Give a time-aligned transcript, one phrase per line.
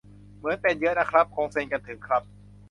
[0.37, 2.21] เหมือนเป็นเยอะนะครับ คงเซ็งกันถึง ครับ